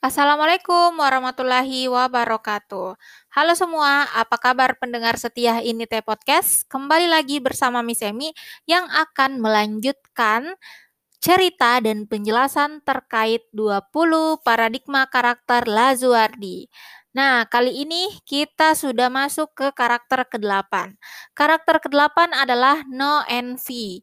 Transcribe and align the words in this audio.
Assalamualaikum 0.00 0.96
warahmatullahi 0.96 1.84
wabarakatuh. 1.84 2.96
Halo 3.36 3.52
semua, 3.52 4.08
apa 4.16 4.40
kabar 4.40 4.72
pendengar 4.80 5.20
setia 5.20 5.60
ini 5.60 5.84
Teh 5.84 6.00
Podcast? 6.00 6.64
Kembali 6.72 7.04
lagi 7.04 7.36
bersama 7.36 7.84
Miss 7.84 8.00
Emi 8.00 8.32
yang 8.64 8.88
akan 8.88 9.44
melanjutkan 9.44 10.56
cerita 11.20 11.84
dan 11.84 12.08
penjelasan 12.08 12.80
terkait 12.80 13.44
20 13.52 14.40
paradigma 14.40 15.04
karakter 15.04 15.68
Lazuardi. 15.68 16.72
Nah, 17.12 17.44
kali 17.44 17.84
ini 17.84 18.08
kita 18.24 18.72
sudah 18.72 19.12
masuk 19.12 19.52
ke 19.52 19.68
karakter 19.76 20.24
ke-8. 20.24 20.96
Karakter 21.36 21.76
ke-8 21.76 22.40
adalah 22.40 22.88
no 22.88 23.20
envy. 23.28 24.00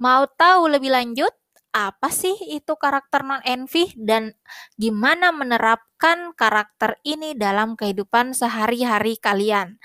Mau 0.00 0.24
tahu 0.32 0.72
lebih 0.72 0.96
lanjut? 0.96 1.36
Apa 1.74 2.08
sih 2.08 2.34
itu 2.52 2.72
karakter 2.78 3.24
non-envy 3.24 3.92
dan 3.98 4.32
gimana 4.80 5.30
menerapkan 5.30 6.32
karakter 6.32 6.96
ini 7.04 7.36
dalam 7.36 7.76
kehidupan 7.76 8.32
sehari-hari 8.32 9.20
kalian. 9.20 9.76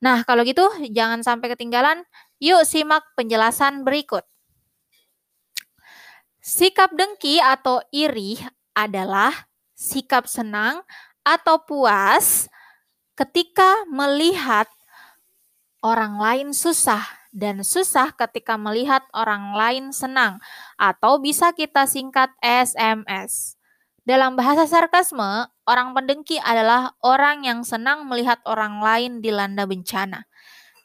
Nah, 0.00 0.24
kalau 0.28 0.44
gitu 0.44 0.64
jangan 0.92 1.24
sampai 1.24 1.52
ketinggalan. 1.52 2.04
Yuk 2.36 2.68
simak 2.68 3.04
penjelasan 3.16 3.80
berikut. 3.80 4.24
Sikap 6.44 6.92
dengki 6.94 7.40
atau 7.40 7.80
iri 7.90 8.38
adalah 8.76 9.48
sikap 9.74 10.28
senang 10.28 10.84
atau 11.26 11.58
puas 11.64 12.46
ketika 13.16 13.82
melihat 13.88 14.68
orang 15.84 16.20
lain 16.20 16.48
susah 16.56 17.04
dan 17.36 17.60
susah 17.60 18.16
ketika 18.16 18.56
melihat 18.56 19.04
orang 19.12 19.52
lain 19.52 19.92
senang, 19.92 20.40
atau 20.80 21.20
bisa 21.20 21.52
kita 21.52 21.84
singkat 21.84 22.32
SMS. 22.40 23.60
Dalam 24.06 24.38
bahasa 24.38 24.64
sarkasme, 24.64 25.50
orang 25.68 25.92
pendengki 25.92 26.40
adalah 26.40 26.96
orang 27.04 27.44
yang 27.44 27.60
senang 27.60 28.08
melihat 28.08 28.40
orang 28.48 28.80
lain 28.80 29.12
dilanda 29.20 29.68
bencana, 29.68 30.24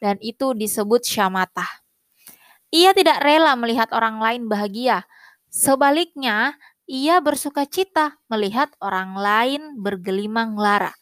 dan 0.02 0.20
itu 0.20 0.52
disebut 0.52 1.06
syamata. 1.06 1.64
Ia 2.68 2.92
tidak 2.92 3.24
rela 3.24 3.56
melihat 3.56 3.88
orang 3.96 4.20
lain 4.20 4.50
bahagia, 4.50 5.08
sebaliknya, 5.48 6.60
ia 6.84 7.22
bersuka 7.24 7.64
cita 7.64 8.20
melihat 8.28 8.68
orang 8.82 9.16
lain 9.16 9.62
bergelimang 9.80 10.58
lara. 10.58 10.92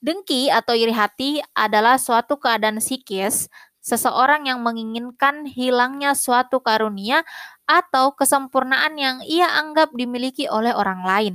Dengki 0.00 0.48
atau 0.48 0.72
iri 0.72 0.96
hati 0.96 1.44
adalah 1.52 2.00
suatu 2.00 2.40
keadaan 2.40 2.80
psikis 2.80 3.52
seseorang 3.80 4.48
yang 4.48 4.60
menginginkan 4.64 5.44
hilangnya 5.48 6.12
suatu 6.16 6.60
karunia 6.60 7.24
atau 7.68 8.12
kesempurnaan 8.16 8.96
yang 8.96 9.16
ia 9.24 9.48
anggap 9.60 9.92
dimiliki 9.96 10.48
oleh 10.48 10.72
orang 10.72 11.04
lain, 11.04 11.34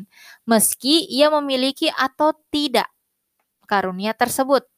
meski 0.49 1.05
ia 1.09 1.29
memiliki 1.33 1.89
atau 1.93 2.33
tidak 2.49 2.89
karunia 3.69 4.13
tersebut. 4.17 4.74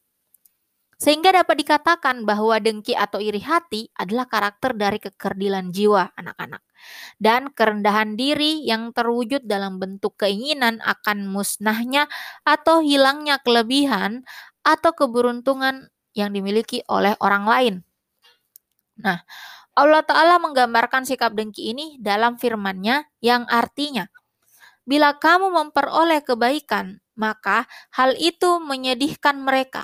Sehingga 0.98 1.30
dapat 1.30 1.62
dikatakan 1.62 2.26
bahwa 2.26 2.58
dengki 2.58 2.98
atau 2.98 3.22
iri 3.22 3.42
hati 3.42 3.90
adalah 3.94 4.26
karakter 4.26 4.74
dari 4.74 4.98
kekerdilan 4.98 5.70
jiwa 5.70 6.10
anak-anak. 6.18 6.66
Dan 7.22 7.54
kerendahan 7.54 8.18
diri 8.18 8.66
yang 8.66 8.94
terwujud 8.94 9.46
dalam 9.46 9.78
bentuk 9.78 10.18
keinginan 10.18 10.82
akan 10.82 11.30
musnahnya 11.30 12.10
atau 12.42 12.82
hilangnya 12.82 13.38
kelebihan 13.42 14.26
atau 14.66 14.94
keberuntungan 14.98 15.90
yang 16.18 16.34
dimiliki 16.34 16.82
oleh 16.90 17.14
orang 17.22 17.46
lain. 17.46 17.76
Nah, 18.98 19.22
Allah 19.78 20.02
Ta'ala 20.02 20.42
menggambarkan 20.42 21.06
sikap 21.06 21.38
dengki 21.38 21.70
ini 21.70 22.02
dalam 22.02 22.42
firman-Nya 22.42 23.06
yang 23.22 23.46
artinya, 23.46 24.10
Bila 24.88 25.20
kamu 25.20 25.52
memperoleh 25.52 26.24
kebaikan, 26.24 27.04
maka 27.20 27.68
hal 27.92 28.16
itu 28.16 28.64
menyedihkan 28.64 29.36
mereka. 29.44 29.84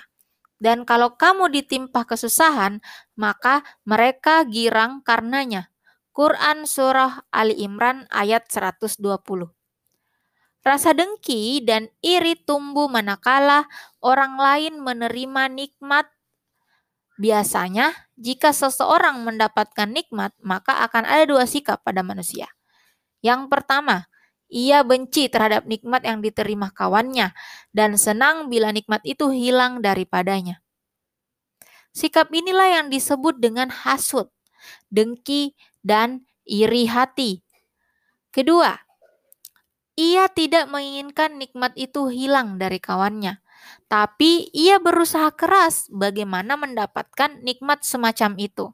Dan 0.63 0.87
kalau 0.87 1.19
kamu 1.19 1.51
ditimpa 1.51 2.07
kesusahan, 2.07 2.79
maka 3.19 3.67
mereka 3.83 4.47
girang 4.47 5.03
karenanya. 5.03 5.67
Quran 6.15 6.63
Surah 6.63 7.27
Ali 7.35 7.59
Imran 7.59 8.07
ayat 8.07 8.47
120. 8.47 8.95
Rasa 10.63 10.95
dengki 10.95 11.59
dan 11.67 11.91
iri 11.99 12.39
tumbuh 12.39 12.87
manakala 12.87 13.67
orang 13.99 14.39
lain 14.39 14.79
menerima 14.79 15.51
nikmat 15.51 16.07
Biasanya, 17.13 17.93
jika 18.17 18.49
seseorang 18.49 19.21
mendapatkan 19.21 19.85
nikmat, 19.85 20.33
maka 20.41 20.81
akan 20.81 21.05
ada 21.05 21.29
dua 21.29 21.45
sikap 21.45 21.85
pada 21.85 22.01
manusia. 22.01 22.49
Yang 23.21 23.53
pertama, 23.53 24.09
ia 24.53 24.85
benci 24.85 25.25
terhadap 25.33 25.65
nikmat 25.65 26.05
yang 26.05 26.21
diterima 26.21 26.69
kawannya 26.69 27.33
dan 27.73 27.97
senang 27.97 28.53
bila 28.53 28.69
nikmat 28.69 29.01
itu 29.01 29.33
hilang 29.33 29.81
daripadanya. 29.81 30.61
Sikap 31.89 32.29
inilah 32.29 32.81
yang 32.81 32.87
disebut 32.93 33.41
dengan 33.41 33.73
hasut, 33.73 34.29
dengki, 34.93 35.57
dan 35.81 36.29
iri 36.45 36.85
hati. 36.85 37.41
Kedua, 38.29 38.77
ia 39.97 40.29
tidak 40.29 40.69
menginginkan 40.69 41.41
nikmat 41.41 41.73
itu 41.73 42.09
hilang 42.09 42.61
dari 42.61 42.77
kawannya 42.77 43.43
tapi 43.87 44.49
ia 44.51 44.81
berusaha 44.81 45.29
keras 45.33 45.87
bagaimana 45.93 46.57
mendapatkan 46.57 47.39
nikmat 47.45 47.85
semacam 47.85 48.31
itu. 48.41 48.65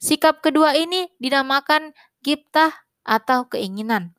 Sikap 0.00 0.40
kedua 0.40 0.74
ini 0.74 1.12
dinamakan 1.20 1.92
giptah 2.24 2.72
atau 3.04 3.46
keinginan. 3.46 4.16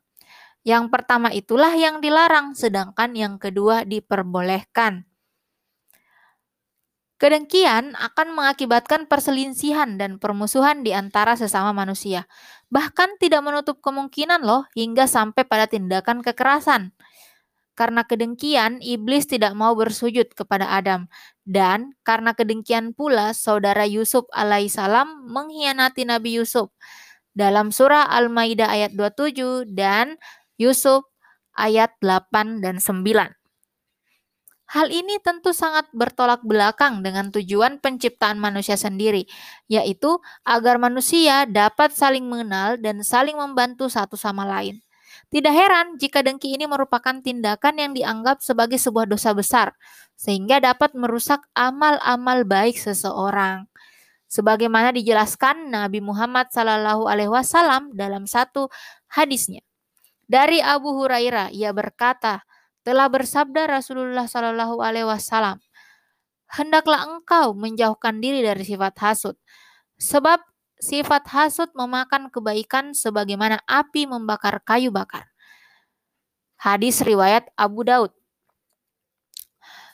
Yang 0.62 0.94
pertama 0.94 1.34
itulah 1.34 1.74
yang 1.74 1.98
dilarang, 1.98 2.54
sedangkan 2.54 3.18
yang 3.18 3.34
kedua 3.42 3.82
diperbolehkan. 3.82 5.10
Kedengkian 7.22 7.94
akan 7.94 8.34
mengakibatkan 8.34 9.06
perselisihan 9.06 9.94
dan 9.94 10.18
permusuhan 10.18 10.82
di 10.82 10.90
antara 10.90 11.38
sesama 11.38 11.70
manusia. 11.70 12.26
Bahkan 12.74 13.22
tidak 13.22 13.46
menutup 13.46 13.78
kemungkinan 13.78 14.42
loh 14.42 14.66
hingga 14.74 15.06
sampai 15.06 15.46
pada 15.46 15.70
tindakan 15.70 16.18
kekerasan. 16.18 16.90
Karena 17.78 18.02
kedengkian, 18.02 18.82
iblis 18.82 19.30
tidak 19.30 19.54
mau 19.54 19.70
bersujud 19.78 20.34
kepada 20.34 20.66
Adam. 20.74 21.06
Dan 21.46 21.94
karena 22.02 22.34
kedengkian 22.34 22.90
pula, 22.90 23.38
saudara 23.38 23.86
Yusuf 23.86 24.26
alaihissalam 24.34 25.30
mengkhianati 25.30 26.02
Nabi 26.02 26.42
Yusuf. 26.42 26.74
Dalam 27.38 27.70
surah 27.70 28.10
Al-Maidah 28.12 28.68
ayat 28.68 28.98
27 28.98 29.72
dan 29.72 30.18
Yusuf 30.62 31.02
ayat 31.58 31.98
8 31.98 32.62
dan 32.62 32.78
9. 32.78 33.34
Hal 34.72 34.88
ini 34.88 35.20
tentu 35.20 35.52
sangat 35.52 35.84
bertolak 35.92 36.40
belakang 36.48 37.04
dengan 37.04 37.28
tujuan 37.28 37.76
penciptaan 37.76 38.40
manusia 38.40 38.80
sendiri, 38.80 39.28
yaitu 39.68 40.16
agar 40.48 40.80
manusia 40.80 41.44
dapat 41.44 41.92
saling 41.92 42.24
mengenal 42.24 42.80
dan 42.80 43.04
saling 43.04 43.36
membantu 43.36 43.92
satu 43.92 44.16
sama 44.16 44.48
lain. 44.48 44.80
Tidak 45.28 45.52
heran 45.52 46.00
jika 46.00 46.24
dengki 46.24 46.56
ini 46.56 46.64
merupakan 46.64 47.20
tindakan 47.20 47.74
yang 47.76 47.92
dianggap 47.92 48.40
sebagai 48.40 48.80
sebuah 48.80 49.04
dosa 49.04 49.36
besar, 49.36 49.76
sehingga 50.16 50.56
dapat 50.56 50.96
merusak 50.96 51.44
amal-amal 51.52 52.48
baik 52.48 52.80
seseorang. 52.80 53.68
Sebagaimana 54.32 54.96
dijelaskan 54.96 55.68
Nabi 55.68 56.00
Muhammad 56.00 56.48
Sallallahu 56.48 57.04
Alaihi 57.12 57.28
Wasallam 57.28 57.92
dalam 57.92 58.24
satu 58.24 58.72
hadisnya. 59.12 59.60
Dari 60.32 60.64
Abu 60.64 60.96
Hurairah, 60.96 61.52
ia 61.52 61.76
berkata, 61.76 62.40
telah 62.80 63.12
bersabda 63.12 63.68
Rasulullah 63.68 64.24
Sallallahu 64.24 64.80
Alaihi 64.80 65.04
Wasallam, 65.04 65.60
hendaklah 66.56 67.04
engkau 67.04 67.52
menjauhkan 67.52 68.16
diri 68.16 68.40
dari 68.40 68.64
sifat 68.64 68.96
hasut, 69.04 69.36
sebab 70.00 70.40
sifat 70.80 71.28
hasut 71.28 71.68
memakan 71.76 72.32
kebaikan 72.32 72.96
sebagaimana 72.96 73.60
api 73.68 74.08
membakar 74.08 74.56
kayu 74.64 74.88
bakar. 74.88 75.28
Hadis 76.56 77.04
riwayat 77.04 77.52
Abu 77.52 77.84
Daud. 77.84 78.16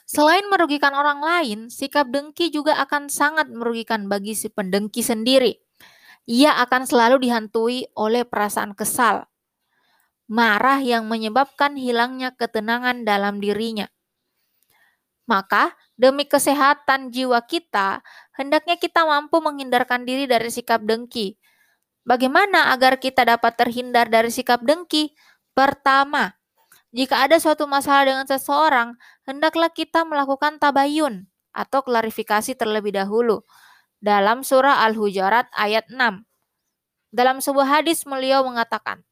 Selain 0.07 0.47
merugikan 0.47 0.95
orang 0.95 1.19
lain, 1.21 1.59
sikap 1.67 2.09
dengki 2.09 2.47
juga 2.49 2.79
akan 2.79 3.11
sangat 3.11 3.51
merugikan 3.51 4.07
bagi 4.07 4.39
si 4.39 4.47
pendengki 4.47 5.03
sendiri. 5.03 5.59
Ia 6.25 6.63
akan 6.65 6.87
selalu 6.87 7.27
dihantui 7.27 7.91
oleh 7.93 8.25
perasaan 8.25 8.73
kesal, 8.73 9.28
marah 10.29 10.77
yang 10.77 11.09
menyebabkan 11.09 11.73
hilangnya 11.73 12.37
ketenangan 12.37 13.01
dalam 13.01 13.41
dirinya. 13.41 13.89
Maka, 15.25 15.73
demi 15.97 16.25
kesehatan 16.25 17.09
jiwa 17.09 17.41
kita, 17.45 18.01
hendaknya 18.37 18.77
kita 18.77 19.05
mampu 19.05 19.41
menghindarkan 19.41 20.05
diri 20.05 20.25
dari 20.29 20.49
sikap 20.49 20.85
dengki. 20.85 21.37
Bagaimana 22.05 22.73
agar 22.73 22.97
kita 22.97 23.25
dapat 23.25 23.53
terhindar 23.57 24.09
dari 24.09 24.33
sikap 24.33 24.65
dengki? 24.65 25.13
Pertama, 25.53 26.33
jika 26.89 27.21
ada 27.25 27.37
suatu 27.37 27.69
masalah 27.69 28.05
dengan 28.09 28.25
seseorang, 28.25 28.97
hendaklah 29.29 29.69
kita 29.69 30.01
melakukan 30.01 30.57
tabayun 30.57 31.29
atau 31.53 31.85
klarifikasi 31.85 32.57
terlebih 32.57 32.97
dahulu. 32.97 33.45
Dalam 34.01 34.41
surah 34.41 34.81
Al-Hujarat 34.89 35.53
ayat 35.53 35.85
6. 35.93 36.25
Dalam 37.13 37.37
sebuah 37.41 37.81
hadis 37.81 38.01
beliau 38.05 38.41
mengatakan, 38.41 39.05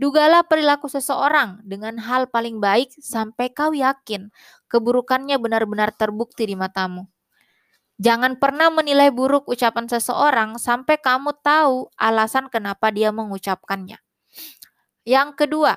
Dugalah 0.00 0.48
perilaku 0.48 0.88
seseorang 0.88 1.60
dengan 1.60 2.00
hal 2.00 2.32
paling 2.32 2.56
baik 2.56 2.96
sampai 3.04 3.52
kau 3.52 3.76
yakin 3.76 4.32
keburukannya 4.72 5.36
benar-benar 5.36 5.92
terbukti 5.92 6.48
di 6.48 6.56
matamu. 6.56 7.04
Jangan 8.00 8.40
pernah 8.40 8.72
menilai 8.72 9.12
buruk 9.12 9.44
ucapan 9.44 9.84
seseorang 9.92 10.56
sampai 10.56 10.96
kamu 10.96 11.36
tahu 11.44 11.92
alasan 12.00 12.48
kenapa 12.48 12.88
dia 12.88 13.12
mengucapkannya. 13.12 14.00
Yang 15.04 15.28
kedua, 15.36 15.76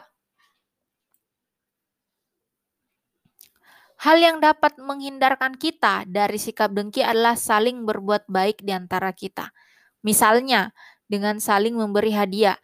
hal 4.07 4.17
yang 4.23 4.39
dapat 4.39 4.79
menghindarkan 4.79 5.59
kita 5.59 6.07
dari 6.07 6.39
sikap 6.39 6.71
dengki 6.71 7.03
adalah 7.03 7.35
saling 7.35 7.83
berbuat 7.83 8.31
baik 8.31 8.63
di 8.63 8.71
antara 8.71 9.11
kita. 9.11 9.51
Misalnya, 9.99 10.71
dengan 11.11 11.43
saling 11.43 11.75
memberi 11.75 12.15
hadiah. 12.15 12.55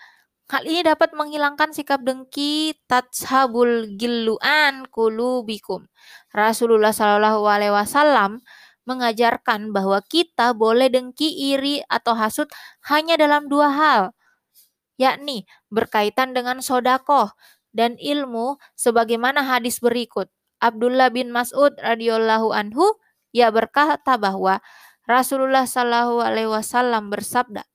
Hal 0.50 0.66
ini 0.66 0.82
dapat 0.82 1.14
menghilangkan 1.14 1.78
sikap 1.78 2.02
dengki 2.02 2.74
tatshabul 2.90 3.86
gilluan 4.02 4.90
kulubikum. 4.90 5.86
Rasulullah 6.34 6.90
Shallallahu 6.90 7.46
alaihi 7.46 7.70
wasallam 7.70 8.42
mengajarkan 8.90 9.70
bahwa 9.70 10.02
kita 10.02 10.58
boleh 10.58 10.90
dengki, 10.90 11.54
iri 11.54 11.86
atau 11.86 12.18
hasut 12.18 12.50
hanya 12.90 13.14
dalam 13.14 13.46
dua 13.46 13.70
hal, 13.70 14.02
yakni 14.98 15.46
berkaitan 15.70 16.34
dengan 16.34 16.66
sodakoh 16.66 17.30
dan 17.70 17.94
ilmu 18.02 18.58
sebagaimana 18.74 19.46
hadis 19.46 19.78
berikut. 19.78 20.34
Abdullah 20.58 21.14
bin 21.14 21.30
Mas'ud 21.30 21.78
radhiyallahu 21.78 22.50
anhu 22.58 22.98
ia 23.30 23.54
berkata 23.54 24.18
bahwa 24.18 24.66
Rasulullah 25.06 25.70
Shallallahu 25.70 26.26
alaihi 26.26 26.50
wasallam 26.50 27.14
bersabda, 27.14 27.70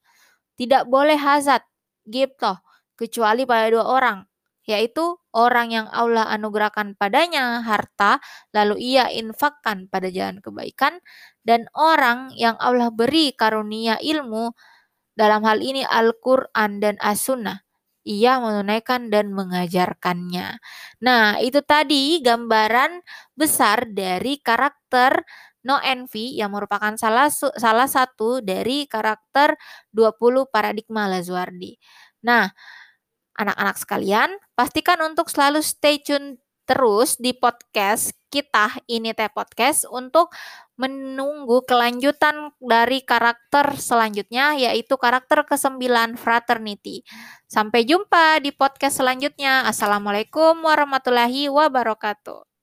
tidak 0.58 0.90
boleh 0.90 1.14
hazat, 1.14 1.62
giptoh, 2.02 2.63
kecuali 2.98 3.44
pada 3.48 3.68
dua 3.72 3.84
orang, 3.86 4.18
yaitu 4.64 5.16
orang 5.36 5.68
yang 5.74 5.86
Allah 5.92 6.24
anugerahkan 6.32 6.96
padanya 6.96 7.60
harta, 7.66 8.18
lalu 8.56 8.80
ia 8.96 9.10
infakkan 9.12 9.86
pada 9.92 10.08
jalan 10.12 10.40
kebaikan, 10.40 10.98
dan 11.44 11.68
orang 11.76 12.32
yang 12.36 12.56
Allah 12.60 12.88
beri 12.94 13.34
karunia 13.36 13.98
ilmu, 14.00 14.52
dalam 15.14 15.42
hal 15.46 15.62
ini 15.62 15.82
Al-Quran 15.86 16.82
dan 16.82 16.96
As-Sunnah. 17.00 17.62
Ia 18.04 18.36
menunaikan 18.36 19.08
dan 19.08 19.32
mengajarkannya. 19.32 20.60
Nah, 21.00 21.40
itu 21.40 21.64
tadi 21.64 22.20
gambaran 22.20 23.00
besar 23.32 23.88
dari 23.88 24.36
karakter 24.44 25.24
no 25.64 25.80
envy 25.80 26.36
yang 26.36 26.52
merupakan 26.52 26.92
salah 27.00 27.32
salah 27.32 27.88
satu 27.88 28.44
dari 28.44 28.84
karakter 28.84 29.56
20 29.88 30.44
paradigma 30.52 31.08
Lazuardi. 31.08 31.80
Nah, 32.28 32.52
anak-anak 33.34 33.76
sekalian, 33.78 34.30
pastikan 34.54 34.98
untuk 35.02 35.30
selalu 35.30 35.60
stay 35.62 35.98
tune 36.00 36.38
terus 36.64 37.20
di 37.20 37.36
podcast 37.36 38.16
kita 38.32 38.72
ini 38.88 39.12
teh 39.12 39.28
podcast 39.30 39.84
untuk 39.86 40.32
menunggu 40.74 41.62
kelanjutan 41.62 42.50
dari 42.58 43.04
karakter 43.04 43.78
selanjutnya 43.78 44.58
yaitu 44.58 44.98
karakter 44.98 45.46
ke-9 45.46 46.18
fraternity. 46.18 47.06
Sampai 47.46 47.86
jumpa 47.86 48.42
di 48.42 48.50
podcast 48.50 48.98
selanjutnya. 48.98 49.68
Assalamualaikum 49.70 50.66
warahmatullahi 50.66 51.46
wabarakatuh. 51.46 52.53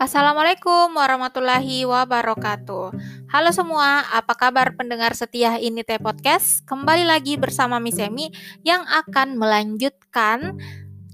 Assalamualaikum 0.00 0.96
warahmatullahi 0.96 1.84
wabarakatuh. 1.84 2.96
Halo 3.28 3.50
semua, 3.52 4.00
apa 4.08 4.32
kabar 4.32 4.72
pendengar 4.72 5.12
setia 5.12 5.60
ini 5.60 5.84
Teh 5.84 6.00
Podcast? 6.00 6.64
Kembali 6.64 7.04
lagi 7.04 7.36
bersama 7.36 7.76
Miss 7.76 8.00
Emi 8.00 8.32
yang 8.64 8.80
akan 8.88 9.36
melanjutkan 9.36 10.56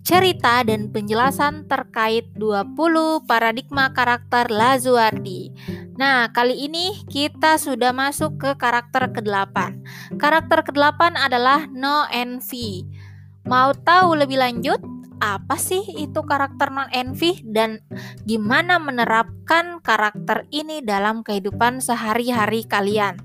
cerita 0.06 0.62
dan 0.62 0.94
penjelasan 0.94 1.66
terkait 1.66 2.30
20 2.38 3.26
paradigma 3.26 3.90
karakter 3.90 4.54
Lazuardi. 4.54 5.50
Nah, 5.98 6.30
kali 6.30 6.70
ini 6.70 7.02
kita 7.10 7.58
sudah 7.58 7.90
masuk 7.90 8.38
ke 8.38 8.54
karakter 8.54 9.10
ke-8. 9.10 9.82
Karakter 10.14 10.62
ke-8 10.62 11.18
adalah 11.18 11.66
no 11.74 12.06
envy. 12.14 12.86
Mau 13.50 13.74
tahu 13.74 14.14
lebih 14.14 14.38
lanjut? 14.38 14.78
Apa 15.22 15.56
sih 15.56 15.82
itu 15.96 16.20
karakter 16.24 16.68
non 16.68 16.90
envy 16.92 17.40
dan 17.46 17.80
gimana 18.28 18.76
menerapkan 18.76 19.80
karakter 19.80 20.44
ini 20.52 20.84
dalam 20.84 21.24
kehidupan 21.24 21.80
sehari-hari 21.80 22.66
kalian. 22.68 23.16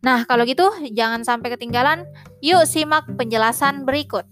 Nah, 0.00 0.24
kalau 0.24 0.48
gitu 0.48 0.64
jangan 0.96 1.22
sampai 1.22 1.52
ketinggalan. 1.52 2.08
Yuk 2.40 2.64
simak 2.64 3.04
penjelasan 3.20 3.84
berikut. 3.84 4.24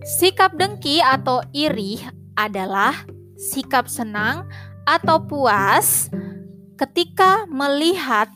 Sikap 0.00 0.56
dengki 0.56 1.04
atau 1.04 1.44
iri 1.52 2.00
adalah 2.32 2.96
sikap 3.36 3.84
senang 3.84 4.48
atau 4.88 5.20
puas 5.20 6.08
ketika 6.80 7.44
melihat 7.52 8.32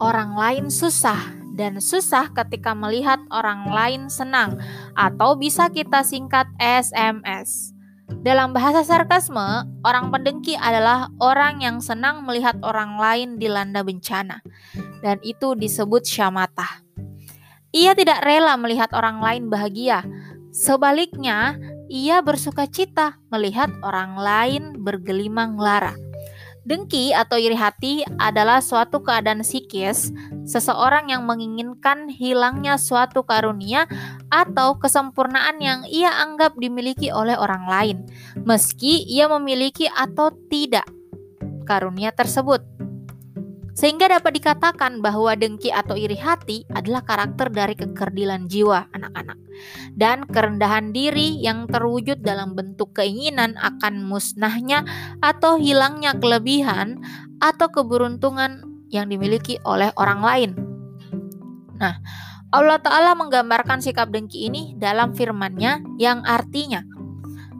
orang 0.00 0.32
lain 0.32 0.66
susah 0.72 1.35
dan 1.56 1.80
susah 1.80 2.28
ketika 2.36 2.76
melihat 2.76 3.18
orang 3.32 3.72
lain 3.72 4.12
senang 4.12 4.60
atau 4.92 5.34
bisa 5.34 5.72
kita 5.72 6.04
singkat 6.04 6.44
SMS. 6.60 7.72
Dalam 8.06 8.54
bahasa 8.54 8.86
sarkasme, 8.86 9.66
orang 9.82 10.14
pendengki 10.14 10.54
adalah 10.54 11.10
orang 11.18 11.58
yang 11.58 11.82
senang 11.82 12.22
melihat 12.22 12.54
orang 12.62 13.00
lain 13.00 13.28
dilanda 13.42 13.82
bencana 13.82 14.44
dan 15.02 15.18
itu 15.26 15.58
disebut 15.58 16.06
syamata. 16.06 16.86
Ia 17.74 17.98
tidak 17.98 18.22
rela 18.22 18.54
melihat 18.54 18.94
orang 18.94 19.18
lain 19.18 19.50
bahagia. 19.50 20.06
Sebaliknya, 20.54 21.58
ia 21.90 22.22
bersuka 22.22 22.70
cita 22.70 23.18
melihat 23.28 23.68
orang 23.82 24.14
lain 24.16 24.62
bergelimang 24.86 25.58
lara. 25.58 26.05
Dengki 26.66 27.14
atau 27.14 27.38
iri 27.38 27.54
hati 27.54 28.02
adalah 28.18 28.58
suatu 28.58 28.98
keadaan 28.98 29.46
psikis 29.46 30.10
seseorang 30.42 31.14
yang 31.14 31.22
menginginkan 31.22 32.10
hilangnya 32.10 32.74
suatu 32.74 33.22
karunia 33.22 33.86
atau 34.34 34.74
kesempurnaan 34.74 35.62
yang 35.62 35.86
ia 35.86 36.10
anggap 36.26 36.58
dimiliki 36.58 37.14
oleh 37.14 37.38
orang 37.38 37.70
lain, 37.70 37.96
meski 38.42 39.06
ia 39.06 39.30
memiliki 39.30 39.86
atau 39.86 40.34
tidak 40.50 40.90
karunia 41.70 42.10
tersebut. 42.10 42.66
Sehingga 43.76 44.08
dapat 44.08 44.40
dikatakan 44.40 45.04
bahwa 45.04 45.36
dengki 45.36 45.68
atau 45.68 46.00
iri 46.00 46.16
hati 46.16 46.64
adalah 46.72 47.04
karakter 47.04 47.52
dari 47.52 47.76
kekerdilan 47.76 48.48
jiwa 48.48 48.88
anak-anak 48.88 49.36
dan 49.92 50.24
kerendahan 50.24 50.96
diri 50.96 51.36
yang 51.44 51.68
terwujud 51.68 52.24
dalam 52.24 52.56
bentuk 52.56 52.96
keinginan 52.96 53.52
akan 53.60 54.00
musnahnya 54.00 54.80
atau 55.20 55.60
hilangnya 55.60 56.16
kelebihan 56.16 57.04
atau 57.44 57.68
keberuntungan 57.68 58.64
yang 58.88 59.12
dimiliki 59.12 59.60
oleh 59.68 59.92
orang 60.00 60.20
lain. 60.24 60.50
Nah, 61.76 62.00
Allah 62.48 62.80
Ta'ala 62.80 63.12
menggambarkan 63.12 63.84
sikap 63.84 64.08
dengki 64.08 64.48
ini 64.48 64.72
dalam 64.80 65.12
firman-Nya 65.12 65.84
yang 66.00 66.24
artinya, 66.24 66.80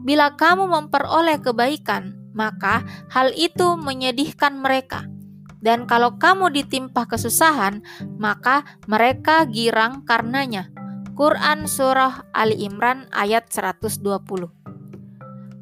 Bila 0.07 0.39
kamu 0.39 0.71
memperoleh 0.71 1.43
kebaikan, 1.43 2.15
maka 2.31 2.79
hal 3.11 3.35
itu 3.35 3.75
menyedihkan 3.75 4.55
mereka 4.55 5.03
dan 5.67 5.83
kalau 5.83 6.15
kamu 6.15 6.47
ditimpa 6.55 7.03
kesusahan, 7.11 7.83
maka 8.15 8.63
mereka 8.87 9.43
girang 9.43 10.07
karenanya. 10.07 10.71
Quran 11.11 11.67
Surah 11.67 12.23
Ali 12.31 12.63
Imran 12.63 13.11
ayat 13.11 13.51
120 13.51 13.99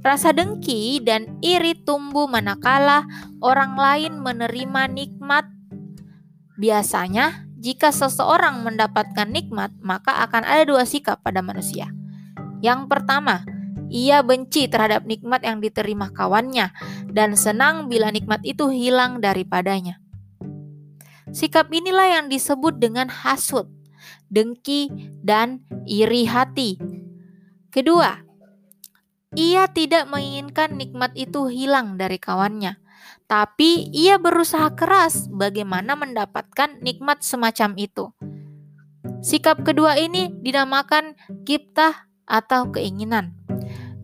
Rasa 0.06 0.30
dengki 0.30 1.02
dan 1.02 1.42
iri 1.42 1.74
tumbuh 1.74 2.30
manakala 2.30 3.10
orang 3.42 3.74
lain 3.74 4.22
menerima 4.22 4.94
nikmat. 4.94 5.50
Biasanya, 6.62 7.50
jika 7.58 7.90
seseorang 7.90 8.62
mendapatkan 8.62 9.26
nikmat, 9.26 9.74
maka 9.82 10.22
akan 10.22 10.46
ada 10.46 10.70
dua 10.70 10.86
sikap 10.86 11.26
pada 11.26 11.42
manusia. 11.42 11.90
Yang 12.62 12.86
pertama, 12.94 13.42
ia 13.96 14.20
benci 14.20 14.68
terhadap 14.68 15.08
nikmat 15.08 15.48
yang 15.48 15.64
diterima 15.64 16.12
kawannya 16.12 16.76
dan 17.08 17.40
senang 17.40 17.88
bila 17.88 18.12
nikmat 18.12 18.44
itu 18.44 18.68
hilang 18.68 19.24
daripadanya. 19.24 20.04
Sikap 21.32 21.72
inilah 21.72 22.20
yang 22.20 22.26
disebut 22.28 22.76
dengan 22.76 23.08
hasut, 23.08 23.72
dengki, 24.28 24.92
dan 25.24 25.64
iri 25.88 26.28
hati. 26.28 26.76
Kedua, 27.72 28.20
ia 29.36 29.68
tidak 29.72 30.12
menginginkan 30.12 30.76
nikmat 30.76 31.16
itu 31.16 31.48
hilang 31.48 31.96
dari 31.96 32.20
kawannya, 32.20 32.80
tapi 33.32 33.88
ia 33.96 34.20
berusaha 34.20 34.76
keras 34.76 35.28
bagaimana 35.32 35.96
mendapatkan 35.96 36.84
nikmat 36.84 37.24
semacam 37.24 37.76
itu. 37.80 38.12
Sikap 39.20 39.64
kedua 39.66 40.00
ini 40.00 40.32
dinamakan 40.40 41.20
kiptah 41.44 42.08
atau 42.24 42.70
keinginan. 42.72 43.45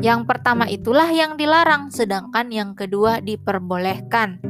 Yang 0.01 0.25
pertama 0.25 0.65
itulah 0.65 1.05
yang 1.13 1.37
dilarang, 1.37 1.93
sedangkan 1.93 2.49
yang 2.49 2.73
kedua 2.73 3.21
diperbolehkan. 3.21 4.41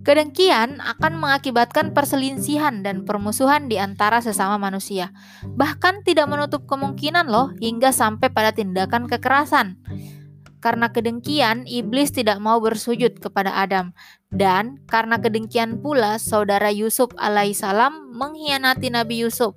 Kedengkian 0.00 0.80
akan 0.80 1.18
mengakibatkan 1.18 1.92
perselisihan 1.92 2.80
dan 2.80 3.04
permusuhan 3.04 3.68
di 3.68 3.76
antara 3.76 4.22
sesama 4.24 4.56
manusia. 4.56 5.12
Bahkan 5.44 6.06
tidak 6.08 6.30
menutup 6.30 6.64
kemungkinan 6.64 7.28
loh 7.28 7.52
hingga 7.60 7.92
sampai 7.92 8.32
pada 8.32 8.54
tindakan 8.54 9.10
kekerasan. 9.10 9.76
Karena 10.60 10.92
kedengkian, 10.92 11.64
iblis 11.68 12.12
tidak 12.12 12.36
mau 12.40 12.60
bersujud 12.60 13.16
kepada 13.18 13.60
Adam. 13.60 13.92
Dan 14.30 14.84
karena 14.88 15.18
kedengkian 15.18 15.80
pula, 15.84 16.16
saudara 16.16 16.68
Yusuf 16.70 17.12
alaihissalam 17.16 18.14
mengkhianati 18.14 18.92
Nabi 18.92 19.24
Yusuf. 19.24 19.56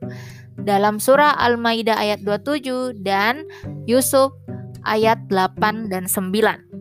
Dalam 0.59 1.01
surah 1.01 1.33
Al-Maidah 1.37 1.97
ayat 1.97 2.21
27 2.21 3.01
dan 3.01 3.47
Yusuf 3.89 4.37
ayat 4.85 5.25
8 5.31 5.89
dan 5.89 6.05
9. 6.05 6.73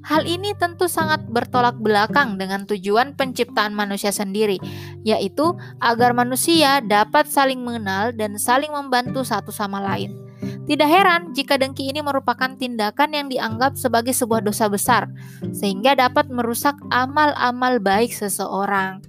Hal 0.00 0.26
ini 0.26 0.56
tentu 0.56 0.88
sangat 0.88 1.22
bertolak 1.28 1.78
belakang 1.78 2.40
dengan 2.40 2.66
tujuan 2.66 3.14
penciptaan 3.14 3.76
manusia 3.76 4.10
sendiri, 4.10 4.58
yaitu 5.06 5.54
agar 5.78 6.16
manusia 6.16 6.82
dapat 6.82 7.28
saling 7.28 7.62
mengenal 7.62 8.10
dan 8.10 8.34
saling 8.40 8.72
membantu 8.72 9.22
satu 9.22 9.52
sama 9.54 9.78
lain. 9.78 10.16
Tidak 10.40 10.88
heran 10.88 11.30
jika 11.36 11.60
dengki 11.60 11.92
ini 11.92 12.00
merupakan 12.00 12.48
tindakan 12.56 13.12
yang 13.12 13.26
dianggap 13.28 13.76
sebagai 13.76 14.16
sebuah 14.16 14.40
dosa 14.40 14.72
besar, 14.72 15.06
sehingga 15.52 15.92
dapat 15.94 16.32
merusak 16.32 16.74
amal-amal 16.88 17.76
baik 17.78 18.10
seseorang. 18.10 19.04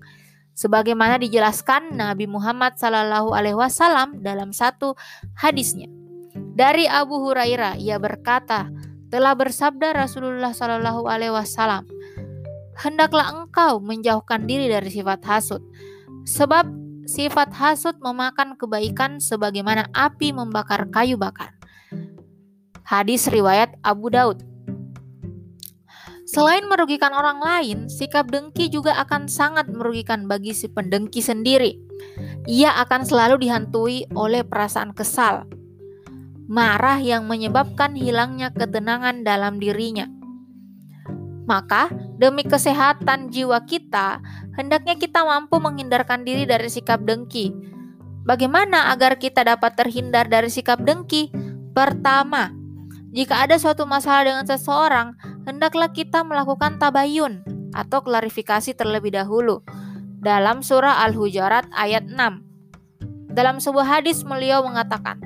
Sebagaimana 0.62 1.18
dijelaskan 1.18 1.98
Nabi 1.98 2.30
Muhammad 2.30 2.78
SAW 2.78 4.22
dalam 4.22 4.54
satu 4.54 4.94
hadisnya. 5.34 5.90
Dari 6.54 6.86
Abu 6.86 7.18
Hurairah, 7.18 7.82
ia 7.82 7.98
berkata, 7.98 8.70
telah 9.10 9.34
bersabda 9.34 9.98
Rasulullah 9.98 10.54
Shallallahu 10.54 11.10
Alaihi 11.10 11.34
Wasallam, 11.34 11.90
hendaklah 12.78 13.34
engkau 13.34 13.82
menjauhkan 13.82 14.46
diri 14.46 14.70
dari 14.70 14.94
sifat 14.94 15.26
hasut, 15.26 15.66
sebab 16.30 16.70
sifat 17.10 17.50
hasut 17.58 17.98
memakan 17.98 18.54
kebaikan 18.54 19.18
sebagaimana 19.18 19.90
api 19.98 20.30
membakar 20.30 20.86
kayu 20.94 21.18
bakar. 21.18 21.58
Hadis 22.86 23.26
riwayat 23.26 23.74
Abu 23.82 24.14
Daud. 24.14 24.51
Selain 26.32 26.64
merugikan 26.64 27.12
orang 27.12 27.44
lain, 27.44 27.92
sikap 27.92 28.32
dengki 28.32 28.72
juga 28.72 28.96
akan 29.04 29.28
sangat 29.28 29.68
merugikan 29.68 30.32
bagi 30.32 30.56
si 30.56 30.72
pendengki 30.72 31.20
sendiri. 31.20 31.76
Ia 32.48 32.72
akan 32.88 33.04
selalu 33.04 33.44
dihantui 33.44 34.08
oleh 34.16 34.48
perasaan 34.48 34.96
kesal, 34.96 35.44
marah 36.48 37.04
yang 37.04 37.28
menyebabkan 37.28 38.00
hilangnya 38.00 38.48
ketenangan 38.56 39.28
dalam 39.28 39.60
dirinya. 39.60 40.08
Maka, 41.44 41.92
demi 42.16 42.48
kesehatan 42.48 43.28
jiwa 43.28 43.68
kita, 43.68 44.24
hendaknya 44.56 44.96
kita 44.96 45.28
mampu 45.28 45.60
menghindarkan 45.60 46.24
diri 46.24 46.48
dari 46.48 46.72
sikap 46.72 47.04
dengki. 47.04 47.52
Bagaimana 48.24 48.88
agar 48.96 49.20
kita 49.20 49.44
dapat 49.44 49.76
terhindar 49.76 50.32
dari 50.32 50.48
sikap 50.48 50.80
dengki? 50.80 51.28
Pertama, 51.76 52.56
jika 53.12 53.44
ada 53.44 53.60
suatu 53.60 53.84
masalah 53.84 54.24
dengan 54.24 54.48
seseorang, 54.48 55.12
hendaklah 55.46 55.90
kita 55.90 56.22
melakukan 56.22 56.78
tabayun 56.78 57.42
atau 57.72 58.04
klarifikasi 58.04 58.76
terlebih 58.76 59.16
dahulu. 59.16 59.64
Dalam 60.22 60.62
surah 60.62 61.02
Al-Hujarat 61.10 61.74
ayat 61.74 62.06
6. 62.06 63.34
Dalam 63.34 63.58
sebuah 63.58 64.00
hadis 64.00 64.22
beliau 64.22 64.62
mengatakan, 64.62 65.18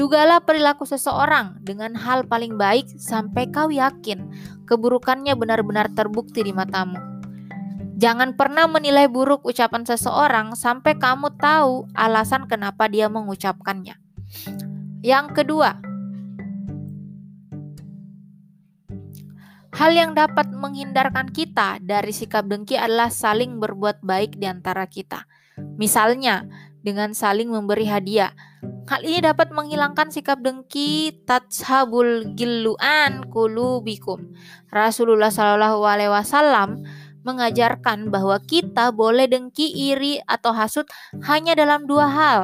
Dugalah 0.00 0.40
perilaku 0.40 0.88
seseorang 0.88 1.60
dengan 1.60 1.92
hal 1.92 2.24
paling 2.24 2.56
baik 2.56 2.88
sampai 2.96 3.52
kau 3.52 3.68
yakin 3.68 4.32
keburukannya 4.64 5.36
benar-benar 5.36 5.92
terbukti 5.92 6.40
di 6.40 6.56
matamu. 6.56 6.96
Jangan 8.00 8.32
pernah 8.32 8.64
menilai 8.64 9.12
buruk 9.12 9.44
ucapan 9.44 9.84
seseorang 9.84 10.56
sampai 10.56 10.96
kamu 10.96 11.36
tahu 11.36 11.84
alasan 11.92 12.48
kenapa 12.48 12.88
dia 12.88 13.12
mengucapkannya. 13.12 13.92
Yang 15.04 15.26
kedua, 15.36 15.76
hal 19.80 19.96
yang 19.96 20.12
dapat 20.12 20.52
menghindarkan 20.52 21.32
kita 21.32 21.80
dari 21.80 22.12
sikap 22.12 22.44
dengki 22.44 22.76
adalah 22.76 23.08
saling 23.08 23.56
berbuat 23.56 24.04
baik 24.04 24.36
di 24.36 24.44
antara 24.44 24.84
kita. 24.84 25.24
Misalnya, 25.80 26.44
dengan 26.84 27.16
saling 27.16 27.48
memberi 27.48 27.88
hadiah 27.88 28.36
Hal 28.90 29.06
ini 29.06 29.22
dapat 29.22 29.54
menghilangkan 29.54 30.10
sikap 30.10 30.42
dengki 30.42 31.22
tatshabul 31.22 32.34
giluan 32.34 33.22
kulubikum. 33.30 34.34
Rasulullah 34.66 35.30
Shallallahu 35.30 35.86
alaihi 35.86 36.10
wasallam 36.10 36.82
mengajarkan 37.22 38.10
bahwa 38.10 38.42
kita 38.42 38.90
boleh 38.90 39.30
dengki, 39.30 39.70
iri 39.94 40.18
atau 40.26 40.50
hasut 40.50 40.90
hanya 41.22 41.54
dalam 41.54 41.86
dua 41.86 42.10
hal, 42.10 42.40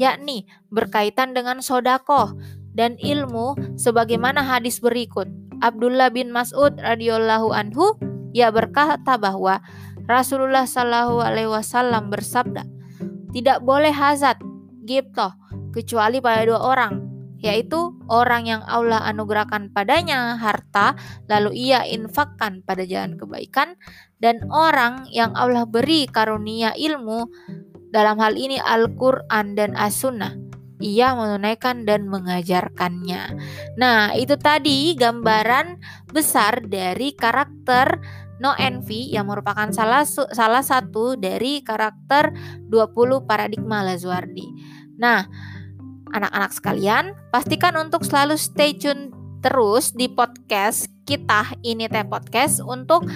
yakni 0.00 0.48
berkaitan 0.72 1.36
dengan 1.36 1.60
sodakoh 1.60 2.32
dan 2.72 2.96
ilmu 2.96 3.76
sebagaimana 3.76 4.40
hadis 4.40 4.80
berikut. 4.80 5.41
Abdullah 5.62 6.10
bin 6.10 6.34
Mas'ud 6.34 6.74
radhiyallahu 6.74 7.54
anhu 7.54 7.94
ia 8.34 8.50
berkata 8.50 9.14
bahwa 9.14 9.62
Rasulullah 10.10 10.66
Shallallahu 10.66 11.22
alaihi 11.22 11.46
wasallam 11.46 12.10
bersabda, 12.10 12.66
"Tidak 13.30 13.62
boleh 13.62 13.94
hazat, 13.94 14.42
gibtoh, 14.82 15.30
kecuali 15.70 16.18
pada 16.18 16.42
dua 16.42 16.60
orang, 16.60 17.06
yaitu 17.42 17.94
orang 18.06 18.46
yang 18.46 18.62
Allah 18.66 19.02
anugerahkan 19.06 19.70
padanya 19.74 20.38
harta, 20.38 20.94
lalu 21.26 21.70
ia 21.70 21.82
infakkan 21.86 22.62
pada 22.62 22.86
jalan 22.86 23.18
kebaikan, 23.18 23.74
dan 24.22 24.42
orang 24.50 25.06
yang 25.10 25.34
Allah 25.34 25.66
beri 25.66 26.06
karunia 26.06 26.74
ilmu, 26.74 27.26
dalam 27.92 28.16
hal 28.22 28.38
ini 28.38 28.56
Al-Quran 28.62 29.58
dan 29.58 29.76
As-Sunnah. 29.76 30.51
Ia 30.82 31.14
menunaikan 31.14 31.86
dan 31.86 32.10
mengajarkannya. 32.10 33.38
Nah, 33.78 34.10
itu 34.18 34.34
tadi 34.34 34.98
gambaran 34.98 35.78
besar 36.10 36.66
dari 36.66 37.14
karakter 37.14 38.02
no 38.42 38.58
envy 38.58 39.14
yang 39.14 39.30
merupakan 39.30 39.70
salah 39.70 40.02
salah 40.06 40.66
satu 40.66 41.14
dari 41.14 41.62
karakter 41.62 42.34
20 42.66 43.22
paradigma 43.22 43.86
Lazuardi. 43.86 44.50
Nah, 44.98 45.22
anak-anak 46.10 46.50
sekalian, 46.50 47.14
pastikan 47.30 47.78
untuk 47.78 48.02
selalu 48.02 48.34
stay 48.34 48.74
tune 48.74 49.14
terus 49.42 49.94
di 49.94 50.06
podcast 50.06 50.86
kita 51.02 51.58
ini 51.66 51.90
teh 51.90 52.06
podcast 52.06 52.62
untuk 52.62 53.06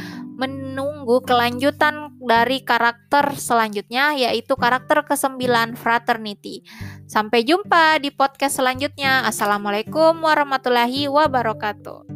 menunggu 0.76 1.25
kelanjutan 1.25 2.12
dari 2.21 2.61
karakter 2.61 3.33
selanjutnya 3.40 4.12
yaitu 4.12 4.52
karakter 4.61 5.00
ke-9 5.09 5.73
fraternity. 5.73 6.61
Sampai 7.09 7.49
jumpa 7.49 7.97
di 7.97 8.12
podcast 8.12 8.61
selanjutnya. 8.61 9.25
Assalamualaikum 9.25 10.21
warahmatullahi 10.21 11.09
wabarakatuh. 11.09 12.15